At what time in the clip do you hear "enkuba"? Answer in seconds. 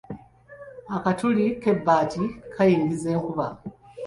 3.15-3.47